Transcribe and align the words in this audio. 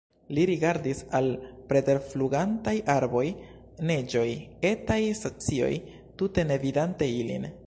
Li 0.35 0.43
rigardis 0.49 1.01
al 1.19 1.27
preterflugantaj 1.73 2.75
arboj, 2.95 3.23
neĝoj, 3.91 4.27
etaj 4.73 5.01
stacioj, 5.23 5.73
tute 6.23 6.51
ne 6.53 6.63
vidante 6.67 7.17
ilin. 7.23 7.53